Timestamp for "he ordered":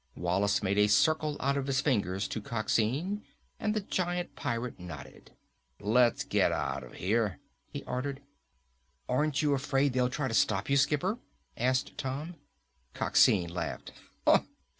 7.69-8.23